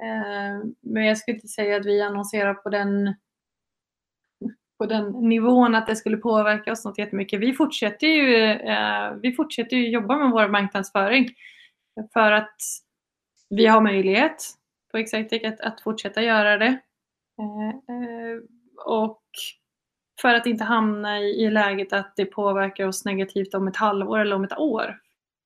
[0.05, 3.15] eh, men jag skulle inte säga att vi annonserar på den
[4.77, 7.39] på den nivån att det skulle påverka oss något jättemycket.
[7.39, 11.29] Vi fortsätter ju, eh, vi fortsätter ju jobba med vår marknadsföring
[12.13, 12.55] för att
[13.49, 14.35] vi har möjlighet
[14.91, 16.79] på Exitec att, att fortsätta göra det.
[17.39, 18.39] Eh, eh,
[18.85, 19.21] och
[20.21, 24.19] för att inte hamna i, i läget att det påverkar oss negativt om ett halvår
[24.19, 24.99] eller om ett år.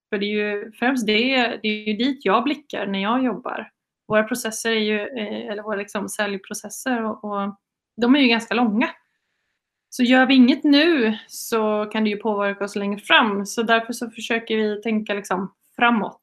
[0.09, 3.71] För det är ju främst det, det är ju dit jag blickar när jag jobbar.
[4.07, 7.55] Våra processer är ju, eh, eller våra liksom säljprocesser och, och
[8.01, 8.89] de är ju ganska långa.
[9.97, 13.45] Så gör vi inget nu så kan det ju påverka oss längre fram.
[13.45, 16.21] Så därför så försöker vi tänka liksom framåt.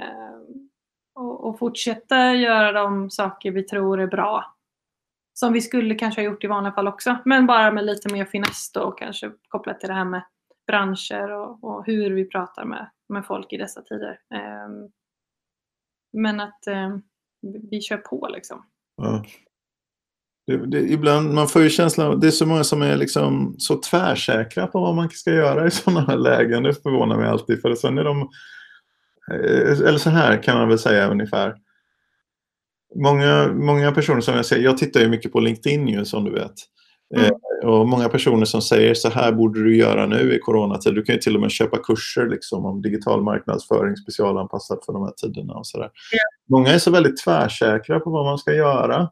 [0.00, 0.68] Ehm,
[1.14, 4.56] och, och, fortsätta göra de saker vi tror är bra.
[5.34, 7.16] Som vi skulle kanske ha gjort i vanliga fall också.
[7.24, 10.22] Men bara med lite mer finess då kanske kopplat till det här med
[10.66, 14.20] branscher och, och hur vi pratar med, med folk i dessa tider.
[14.34, 14.90] Ehm,
[16.12, 17.02] men att ehm,
[17.70, 18.66] vi kör på liksom.
[18.96, 19.24] Ja.
[20.52, 23.76] Det, det, ibland, man får ju känslan det är så många som är liksom så
[23.76, 26.62] tvärsäkra på vad man ska göra i sådana här lägen.
[26.62, 27.60] Det förvånar mig alltid.
[27.60, 28.20] För sen är de,
[29.32, 31.54] eh, eller så här kan man väl säga ungefär.
[33.02, 36.30] Många, många personer som jag säger, jag tittar ju mycket på LinkedIn ju som du
[36.30, 36.54] vet.
[37.16, 37.26] Mm.
[37.26, 40.94] Eh, och många personer som säger så här borde du göra nu i coronatid.
[40.94, 45.02] Du kan ju till och med köpa kurser liksom, om digital marknadsföring specialanpassat för de
[45.02, 45.54] här tiderna.
[45.54, 45.78] Och så.
[45.78, 45.90] Mm.
[46.50, 49.08] Många är så väldigt tvärsäkra på vad man ska göra.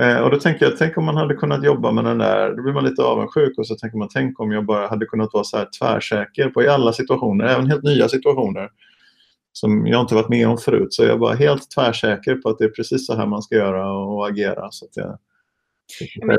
[0.00, 2.62] Eh, och då tänker jag, tänk om man hade kunnat jobba med den där, då
[2.62, 5.44] blir man lite avundsjuk och så tänker man, tänk om jag bara hade kunnat vara
[5.44, 8.70] så här tvärsäker på i alla situationer, även helt nya situationer
[9.52, 10.94] som jag inte varit med om förut.
[10.94, 13.92] Så jag var helt tvärsäker på att det är precis så här man ska göra
[13.92, 14.68] och agera.
[14.70, 15.18] Så att jag...
[16.14, 16.38] jag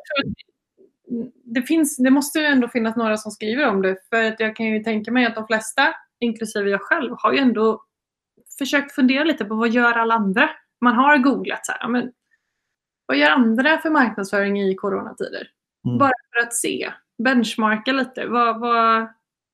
[1.43, 3.97] det, finns, det måste ju ändå finnas några som skriver om det.
[4.09, 7.39] För att jag kan ju tänka mig att de flesta, inklusive jag själv, har ju
[7.39, 7.83] ändå
[8.57, 10.49] försökt fundera lite på vad gör alla andra?
[10.81, 12.11] Man har googlat så här, men
[13.07, 15.47] vad gör andra för marknadsföring i coronatider?
[15.85, 15.97] Mm.
[15.97, 16.91] Bara för att se,
[17.23, 18.27] benchmarka lite.
[18.27, 19.07] Vad, vad,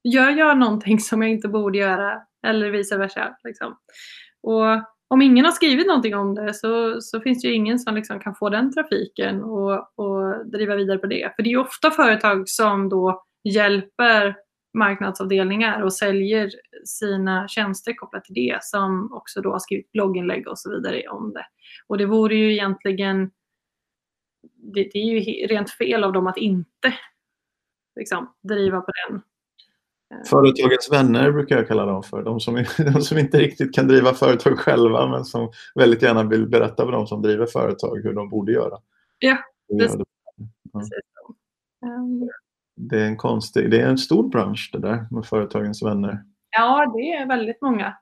[0.03, 2.21] gör jag någonting som jag inte borde göra?
[2.47, 3.37] Eller vice versa.
[3.43, 3.77] Liksom.
[4.43, 4.65] Och
[5.07, 8.19] om ingen har skrivit någonting om det så, så finns det ju ingen som liksom
[8.19, 11.33] kan få den trafiken och, och driva vidare på det.
[11.35, 14.35] För det är ju ofta företag som då hjälper
[14.77, 16.49] marknadsavdelningar och säljer
[16.85, 21.33] sina tjänster kopplat till det som också då har skrivit blogginlägg och så vidare om
[21.33, 21.45] det.
[21.87, 23.31] Och det vore ju egentligen
[24.73, 26.93] det, det, är ju rent fel av dem att inte
[27.95, 29.21] liksom, driva på den.
[30.13, 30.25] Eh.
[30.29, 32.23] Företagens vänner brukar jag kalla dem för.
[32.23, 36.47] De som, de som inte riktigt kan driva företag själva men som väldigt gärna vill
[36.47, 38.77] berätta för de som driver företag hur de borde göra.
[39.19, 39.37] Ja,
[39.79, 40.01] precis.
[40.71, 40.81] Ja.
[41.87, 42.29] Ehm.
[42.75, 46.23] Det är en konstig, det är en stor bransch det där med företagens vänner.
[46.49, 47.97] Ja, det är väldigt många.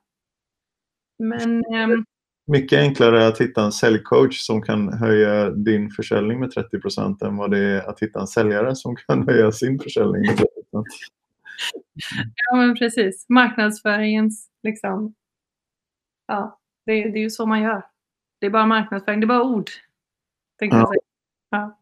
[1.18, 2.04] Men um,
[2.46, 7.50] mycket enklare att hitta en säljcoach som kan höja din försäljning med 30% än vad
[7.50, 10.48] det är att hitta en säljare som kan höja sin försäljning med 30
[12.34, 13.26] Ja, men precis.
[13.28, 15.14] Marknadsföringens liksom...
[16.26, 17.82] Ja, det, det är ju så man gör.
[18.38, 19.70] Det är bara marknadsföring, det är bara ord.
[20.58, 20.92] Ja.
[21.50, 21.78] Ja.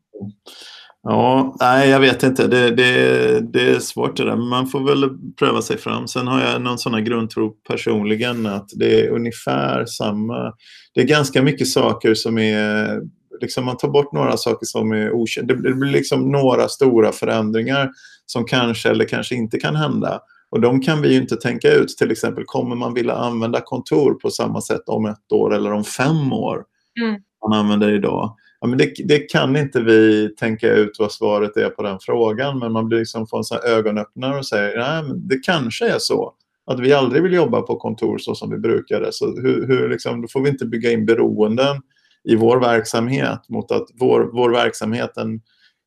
[1.02, 2.46] Ja, nej jag vet inte.
[2.46, 4.36] Det, det, det är svårt det där.
[4.36, 6.08] Man får väl pröva sig fram.
[6.08, 10.52] Sen har jag någon sån här grundtro personligen att det är ungefär samma.
[10.94, 13.00] Det är ganska mycket saker som är
[13.40, 15.54] liksom man tar bort några saker som är okända.
[15.54, 17.90] Det blir liksom några stora förändringar
[18.26, 20.20] som kanske eller kanske inte kan hända.
[20.50, 21.88] Och de kan vi ju inte tänka ut.
[21.88, 25.84] Till exempel, kommer man vilja använda kontor på samma sätt om ett år eller om
[25.84, 26.64] fem år?
[27.00, 27.20] Mm.
[27.48, 28.36] Man använder idag.
[28.60, 32.58] Ja, men det, det, kan inte vi tänka ut vad svaret är på den frågan.
[32.58, 35.98] Men man blir liksom får en sån ögonöppnare och säger nej, men det kanske är
[35.98, 36.34] så
[36.66, 39.12] att vi aldrig vill jobba på kontor så som vi brukade.
[39.12, 41.76] Så hur, hur liksom, då får vi inte bygga in beroenden
[42.24, 45.10] i vår verksamhet mot att vår, vår verksamhet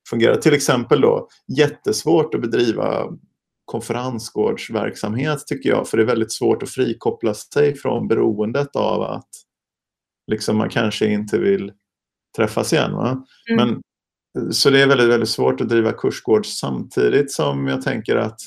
[0.10, 0.36] fungerar.
[0.36, 3.06] Till exempel då jättesvårt att bedriva
[3.66, 5.88] konferensgårdsverksamhet tycker jag.
[5.88, 9.30] För det är väldigt svårt att frikoppla sig från beroendet av att
[10.28, 11.72] liksom man kanske inte vill
[12.38, 12.94] träffas igen.
[12.94, 13.26] Va?
[13.50, 13.70] Mm.
[13.70, 13.82] Men,
[14.54, 18.40] så det är väldigt, väldigt svårt att driva kursgård samtidigt som jag tänker att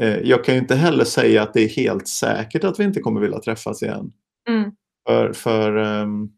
[0.00, 3.00] eh, jag kan ju inte heller säga att det är helt säkert att vi inte
[3.00, 4.12] kommer vilja träffas igen.
[4.48, 4.70] Mm.
[5.08, 6.30] För, för um,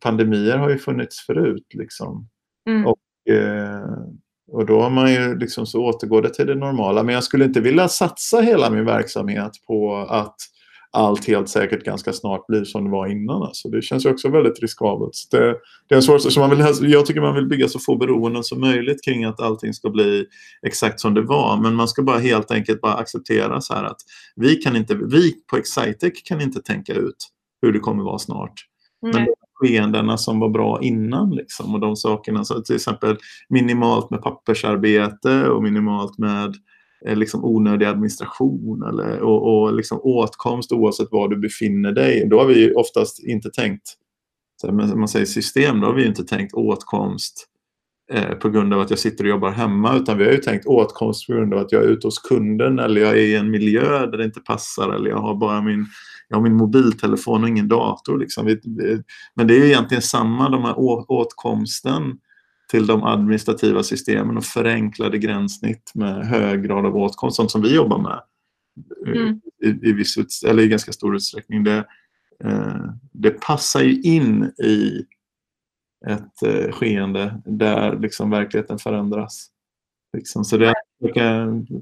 [0.00, 1.66] pandemier har ju funnits förut.
[1.74, 2.28] Liksom.
[2.68, 2.86] Mm.
[2.86, 3.98] Och, eh,
[4.52, 7.02] och då har man ju liksom så återgår det till det normala.
[7.02, 10.36] Men jag skulle inte vilja satsa hela min verksamhet på att
[10.92, 13.42] allt helt säkert ganska snart blir som det var innan.
[13.42, 13.68] Alltså.
[13.68, 15.14] Det känns ju också väldigt riskabelt.
[15.30, 15.56] Det,
[15.88, 18.44] det är en svår, så man vill, jag tycker man vill bygga så få beroenden
[18.44, 20.26] som möjligt kring att allting ska bli
[20.66, 21.56] exakt som det var.
[21.56, 24.00] Men man ska bara helt enkelt bara acceptera så här att
[24.36, 27.28] vi, kan inte, vi på Excitec kan inte tänka ut
[27.62, 28.54] hur det kommer vara snart.
[29.06, 29.16] Mm.
[29.16, 31.30] Men skeendena som var bra innan.
[31.30, 33.16] Liksom, och de sakerna, så till exempel
[33.48, 36.54] minimalt med pappersarbete och minimalt med
[37.06, 42.26] Eh, liksom onödig administration eller, och, och liksom åtkomst oavsett var du befinner dig.
[42.30, 43.82] Då har vi oftast inte tänkt,
[44.60, 47.46] så man säger system, då har vi inte tänkt åtkomst
[48.12, 50.66] eh, på grund av att jag sitter och jobbar hemma utan vi har ju tänkt
[50.66, 53.50] åtkomst på grund av att jag är ute hos kunden eller jag är i en
[53.50, 55.86] miljö där det inte passar eller jag har bara min
[56.28, 58.18] jag har min mobiltelefon och ingen dator.
[58.18, 58.56] Liksom.
[59.34, 60.74] Men det är egentligen samma, de här
[61.08, 62.02] åtkomsten
[62.70, 67.74] till de administrativa systemen och förenklade gränssnitt med hög grad av åtkomst, sånt som vi
[67.74, 68.22] jobbar med
[69.06, 69.40] mm.
[69.62, 71.64] i, i, viss eller i ganska stor utsträckning.
[71.64, 71.84] Det,
[72.44, 75.04] eh, det passar ju in i
[76.06, 79.46] ett eh, skeende där liksom verkligheten förändras.
[80.16, 80.44] Liksom.
[80.44, 80.74] Så det är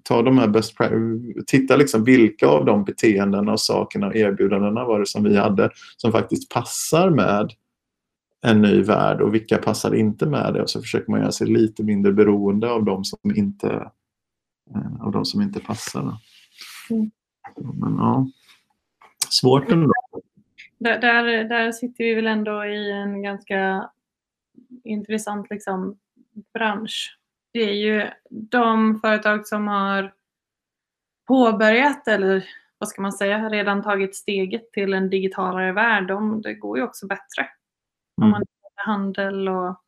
[0.03, 0.77] ta de här best
[1.47, 5.71] titta liksom vilka av de beteendena och sakerna och erbjudandena var det som vi hade
[5.97, 7.53] som faktiskt passar med
[8.47, 11.47] en ny värld och vilka passar inte med det och så försöker man göra sig
[11.47, 13.91] lite mindre beroende av de som inte,
[14.75, 16.17] eh, av de som inte passar.
[16.91, 17.11] Mm.
[17.75, 18.27] Men ja,
[19.31, 19.93] svårt ändå.
[20.79, 23.91] Där, där, där sitter vi väl ändå i en ganska
[24.85, 25.99] intressant liksom,
[26.55, 27.19] bransch
[27.53, 30.13] det är ju de företag som har
[31.27, 32.45] påbörjat eller
[32.79, 36.85] vad ska man säga, redan tagit steget till en digitalare värld, de, det går ju
[36.85, 37.49] också bättre.
[38.19, 38.25] Mm.
[38.25, 38.45] Om man
[38.87, 39.83] handel och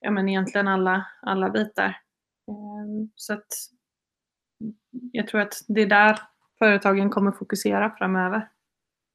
[0.00, 2.00] ja, men egentligen alla, alla bitar.
[2.48, 3.46] Ehm, så att
[5.12, 6.18] jag tror att det är där
[6.58, 8.48] företagen kommer fokusera framöver.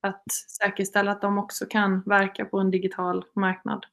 [0.08, 0.24] Att
[0.60, 3.86] säkerställa att de också kan verka på en digital marknad.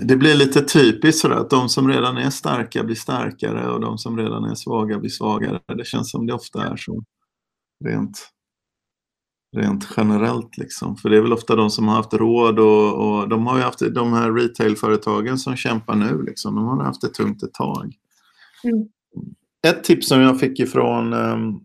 [0.00, 3.98] Det blir lite typiskt sådär att de som redan är starka blir starkare och de
[3.98, 5.60] som redan är svaga blir svagare.
[5.66, 7.04] Det känns som det ofta är så
[7.84, 8.30] rent,
[9.56, 10.56] rent generellt.
[10.56, 10.96] Liksom.
[10.96, 13.62] För det är väl ofta de som har haft råd och, och de har ju
[13.62, 16.22] haft de här retailföretagen som kämpar nu.
[16.22, 17.94] Liksom, de har haft det tungt ett tag.
[18.64, 18.88] Mm.
[19.66, 21.60] Ett tips som jag fick ifrån, um,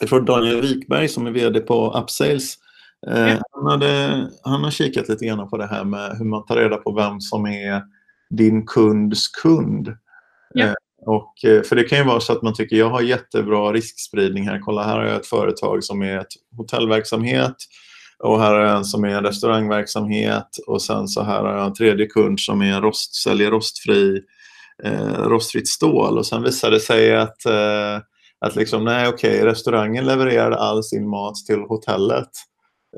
[0.00, 2.58] ifrån Daniel Wikberg som är VD på Upsales
[3.06, 6.56] Eh, han, hade, han har kikat lite grann på det här med hur man tar
[6.56, 7.82] reda på vem som är
[8.30, 9.96] din kunds kund.
[10.54, 10.66] Ja.
[10.66, 10.74] Eh,
[11.06, 14.48] och, eh, för det kan ju vara så att man tycker jag har jättebra riskspridning
[14.48, 14.58] här.
[14.58, 17.56] Kolla här har jag ett företag som är ett hotellverksamhet
[18.18, 21.66] och här har jag en som är en restaurangverksamhet och sen så här har jag
[21.66, 24.20] en tredje kund som är rost, säljer rostfri,
[24.84, 28.00] eh, rostfritt stål och sen visar det sig att, eh,
[28.40, 32.30] att liksom, nej okej, restaurangen levererade all sin mat till hotellet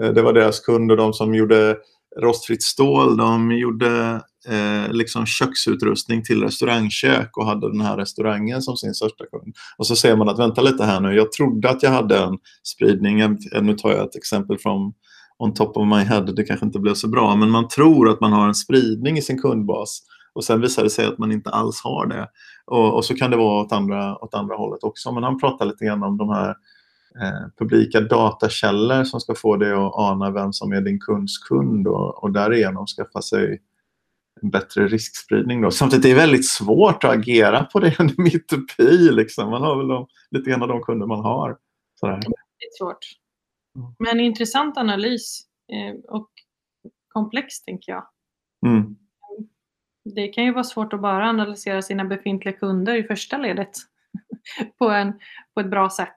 [0.00, 1.76] Eh, det var deras kunder, de som gjorde
[2.20, 8.76] rostfritt stål, de gjorde eh, liksom köksutrustning till restaurangkök och hade den här restaurangen som
[8.76, 9.54] sin största kund.
[9.76, 12.38] Och så ser man att vänta lite här nu, jag trodde att jag hade en
[12.74, 13.30] spridning, eh,
[13.62, 14.92] nu tar jag ett exempel från
[15.38, 18.20] on top of my head, det kanske inte blev så bra, men man tror att
[18.20, 20.00] man har en spridning i sin kundbas
[20.34, 22.28] och sen visar det sig att man inte alls har det.
[22.66, 25.12] Och, och så kan det vara åt andra, åt andra hållet också.
[25.12, 26.54] Men han pratar lite grann om de här
[27.20, 31.86] Eh, publika datakällor som ska få dig att ana vem som är din kunds kund
[31.86, 33.60] och, och därigenom skaffa sig
[34.42, 35.62] bättre riskspridning.
[35.62, 35.70] Då.
[35.70, 38.82] Samtidigt är det väldigt svårt att agera på det under mitt uppe
[39.12, 39.50] liksom.
[39.50, 41.58] Man har väl de, lite grann av de kunder man har.
[42.00, 42.20] Sådär.
[42.58, 42.98] Det är svårt.
[43.98, 45.40] Men intressant analys
[45.72, 46.30] eh, och
[47.08, 48.06] komplex tänker jag.
[48.66, 48.96] Mm.
[50.14, 53.70] Det kan ju vara svårt att bara analysera sina befintliga kunder i första ledet
[54.78, 55.12] på, en,
[55.54, 56.16] på ett bra sätt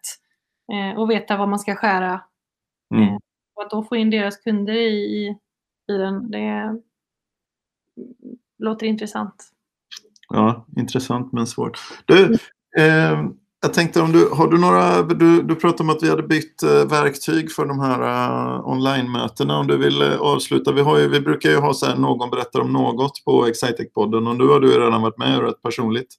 [0.73, 2.21] eh, och veta vad man ska skära.
[2.95, 3.07] Mm.
[3.07, 3.17] Eh,
[3.55, 5.27] och att då få in deras kunder i,
[5.91, 6.81] i den, det
[8.59, 9.51] låter intressant.
[10.29, 11.79] Ja, intressant men svårt.
[12.05, 12.37] Du,
[12.77, 13.23] eh,
[13.61, 16.63] jag tänkte om du har du några, du, du pratade om att vi hade bytt
[16.63, 19.57] eh, verktyg för de här uh, online-mötena.
[19.57, 22.29] Om du vill uh, avsluta, vi, har ju, vi brukar ju ha så här, någon
[22.29, 26.15] berättar om något på Excitec-podden och nu har du redan varit med ur ett personligt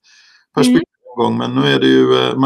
[0.55, 0.83] perspektiv
[1.19, 1.25] mm.
[1.25, 2.39] gång, men nu är det ju uh,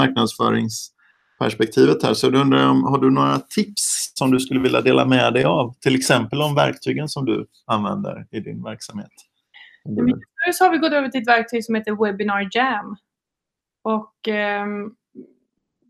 [1.43, 2.15] perspektivet här.
[2.15, 5.45] Så då undrar om, har du några tips som du skulle vilja dela med dig
[5.45, 5.75] av?
[5.81, 9.11] Till exempel om verktygen som du använder i din verksamhet?
[9.85, 12.97] Nu så har vi gått över till ett verktyg som heter Webinar Jam.
[13.85, 14.67] Och eh,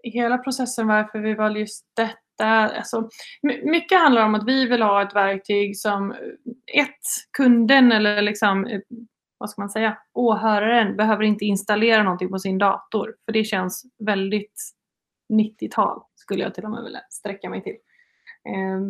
[0.03, 2.49] hela processen varför vi valde just detta.
[2.49, 3.09] Alltså,
[3.63, 8.67] mycket handlar om att vi vill ha ett verktyg som eh, ett, kunden eller liksom,
[8.67, 8.81] eh,
[9.39, 13.15] vad ska man säga, åhöraren behöver inte installera någonting på sin dator.
[13.25, 14.61] För det känns väldigt
[15.33, 17.77] 90-tal skulle jag till och med vilja sträcka mig till.
[18.49, 18.81] Eh,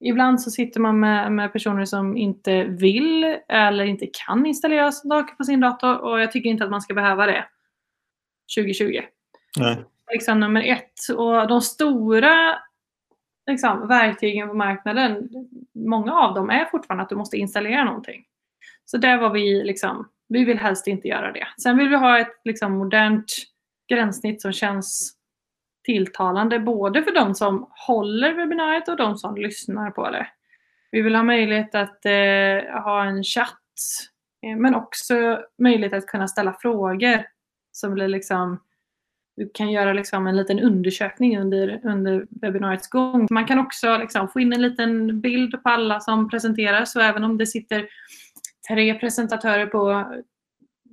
[0.00, 5.34] ibland så sitter man med, med, personer som inte vill eller inte kan installera saker
[5.34, 7.44] på sin dator och jag tycker inte att man ska behöva det
[8.58, 9.00] 2020.
[9.58, 9.84] Nej.
[10.12, 11.16] Liksom nummer ett.
[11.16, 12.58] Och de stora
[13.46, 15.28] liksom, verktygen på marknaden,
[15.74, 18.24] många av dem är fortfarande att du måste installera någonting.
[18.84, 21.46] Så där var vi liksom, vi vill helst inte göra det.
[21.62, 23.32] Sen vill vi ha ett liksom, modernt
[23.88, 25.15] gränssnitt som känns
[25.86, 30.26] tilltalande både för de som håller webbinariet och de som lyssnar på det.
[30.90, 33.50] Vi vill ha möjlighet att eh, ha en chatt
[34.42, 37.24] eh, men också möjlighet att kunna ställa frågor
[37.72, 38.60] som blir liksom
[39.36, 43.26] du kan göra liksom en liten undersökning under, under webbinariets gång.
[43.30, 47.24] Man kan också liksom få in en liten bild på alla som presenterar så även
[47.24, 47.88] om det sitter
[48.68, 50.04] tre presentatörer på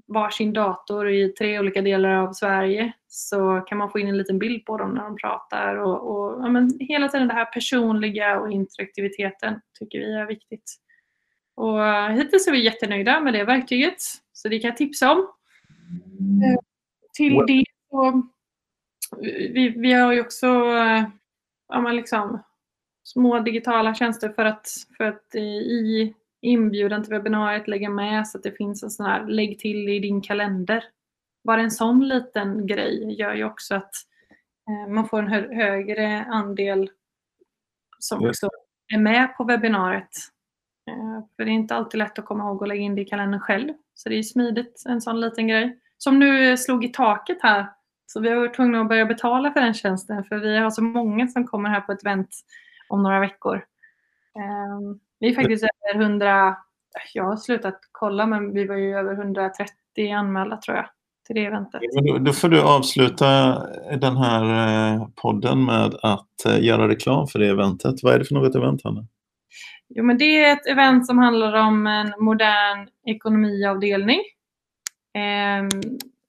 [0.08, 4.40] varsin dator i tre olika delar av Sverige så kan man få in en liten
[4.40, 5.76] bild på dem när de pratar.
[5.76, 10.76] Och, och ja, men hela tiden det här personliga och interaktiviteten tycker vi är viktigt.
[11.56, 13.96] Och eh, hittills är vi jättenöjda med det verktyget,
[14.34, 15.28] så det kan jag tipsa om.
[16.20, 16.58] Mm.
[17.14, 18.24] Till det så
[19.20, 21.04] vi, vi har ju också eh,
[21.68, 22.44] ja, men liksom,
[23.04, 26.14] små digitala tjänster för att, för att i
[26.44, 30.00] inbjudan till webbinariet lägga med så att det finns en sån här lägg till i
[30.00, 30.84] din kalender.
[31.44, 33.94] Bara en sån liten grej gör ju också att
[34.70, 36.90] eh, man får en hö högre andel
[38.00, 38.50] som också
[38.94, 40.18] är med på webbinariet.
[40.88, 43.06] Eh, för det är inte alltid lätt att komma ihåg att lägga in det i
[43.06, 43.74] kalendern själv.
[43.94, 45.80] Så det är smidigt, en sån liten grej.
[45.98, 47.66] Som nu slog i taket här.
[48.06, 50.84] Så vi har varit tvungna att börja betala för den tjänsten för vi har så
[50.84, 52.30] många som kommer här på ett event
[52.90, 53.66] om några veckor.
[54.36, 56.58] Um, vi är faktiskt över 100,
[57.14, 59.68] jag har slutat kolla men vi var ju över 130
[60.16, 60.86] anmälda tror jag
[61.28, 61.82] till det eventet.
[62.20, 63.26] Då får du avsluta
[64.02, 64.44] den här
[64.94, 67.96] eh, podden med att eh, göra reklam för det eventet.
[68.04, 69.06] Vad är det för något event Hanna?
[69.90, 74.20] Jo men det är ett event som handlar om en modern ekonomiavdelning.
[75.14, 75.70] Ehm,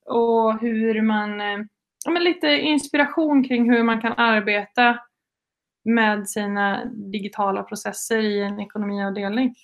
[0.06, 1.58] och hur man, eh,
[2.04, 4.98] ja, men lite inspiration kring hur man kan arbeta
[5.84, 9.54] med sina digitala processer i en ekonomiavdelning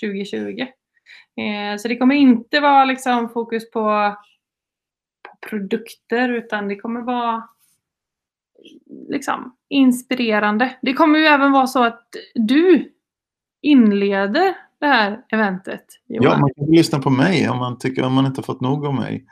[0.00, 0.60] 2020.
[0.60, 3.80] Eh, så det kommer inte vara liksom fokus på,
[5.28, 7.48] på produkter utan det kommer vara
[9.08, 10.76] liksom inspirerande.
[10.82, 12.92] Det kommer ju även vara så att du
[13.62, 15.84] inleder det här eventet.
[16.06, 16.24] Johan.
[16.24, 18.94] Ja, man kan lyssna på mig om man, tycker, om man inte fått nog av
[18.94, 19.24] mig.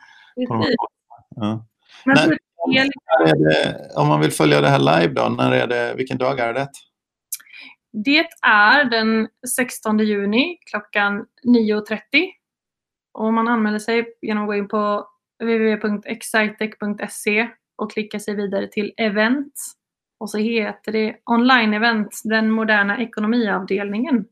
[1.37, 1.67] Ja.
[2.05, 2.17] Men
[2.73, 6.55] det, om man vill följa det här live då, när är det, vilken dag är
[6.55, 6.69] det?
[8.05, 11.99] Det är den 16 juni klockan 9.30.
[13.15, 15.09] Och man anmäler sig genom att gå in på
[15.43, 19.55] www.excitec.se och klicka sig vidare till event.
[20.21, 24.25] Och så heter det online-event, den moderna ekonomiavdelningen.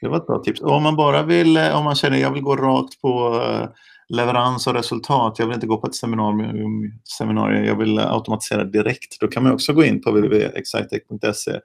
[0.00, 0.60] Det var ett bra tips.
[0.60, 3.68] Och om man bara vill, om man känner att jag vill gå rakt på eh,
[4.08, 5.38] leverans och resultat.
[5.38, 9.20] Jag vill inte gå på ett seminarium, seminarium jag vill automatisera direkt.
[9.20, 11.60] Då kan man också gå in på www.excitec.se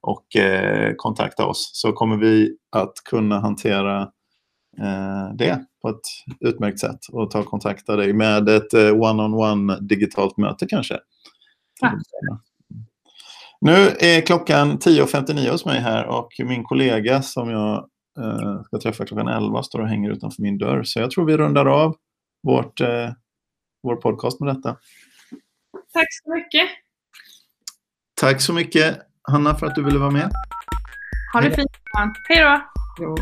[0.00, 4.02] och eh, kontakta oss så kommer vi att kunna hantera
[4.78, 9.34] eh, det på ett utmärkt sätt och ta kontakt av dig med ett eh, one-on-one
[9.36, 10.98] -on -one digitalt möte kanske.
[11.80, 11.92] Ja.
[13.60, 17.88] Nu är klockan 10.59 hos mig här och min kollega som jag
[18.18, 20.82] eh, ska träffa klockan 11 står och hänger utanför min dörr.
[20.82, 21.96] Så jag tror vi rundar av
[22.42, 23.10] vårt, eh,
[23.82, 24.76] vår podcast med detta.
[25.92, 26.68] Tack så mycket.
[28.20, 30.30] Tack så mycket Hanna för att du ville vara med.
[31.32, 31.70] Ha det fint.
[32.28, 32.62] Hej då.
[32.98, 33.16] Ja.